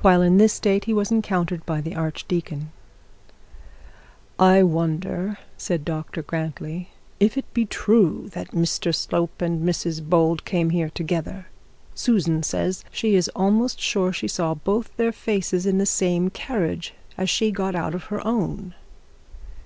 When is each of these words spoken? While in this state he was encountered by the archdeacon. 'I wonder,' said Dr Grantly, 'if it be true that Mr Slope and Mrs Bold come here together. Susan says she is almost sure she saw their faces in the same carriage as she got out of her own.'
While 0.00 0.22
in 0.22 0.38
this 0.38 0.54
state 0.54 0.86
he 0.86 0.94
was 0.94 1.10
encountered 1.10 1.66
by 1.66 1.82
the 1.82 1.94
archdeacon. 1.94 2.72
'I 4.38 4.62
wonder,' 4.62 5.36
said 5.58 5.84
Dr 5.84 6.22
Grantly, 6.22 6.88
'if 7.18 7.36
it 7.36 7.44
be 7.52 7.66
true 7.66 8.30
that 8.32 8.52
Mr 8.52 8.94
Slope 8.94 9.42
and 9.42 9.62
Mrs 9.62 10.02
Bold 10.02 10.46
come 10.46 10.70
here 10.70 10.88
together. 10.88 11.48
Susan 11.94 12.42
says 12.42 12.86
she 12.90 13.14
is 13.14 13.28
almost 13.36 13.78
sure 13.78 14.14
she 14.14 14.28
saw 14.28 14.54
their 14.96 15.12
faces 15.12 15.66
in 15.66 15.76
the 15.76 15.84
same 15.84 16.30
carriage 16.30 16.94
as 17.18 17.28
she 17.28 17.50
got 17.50 17.74
out 17.74 17.94
of 17.94 18.04
her 18.04 18.26
own.' 18.26 18.72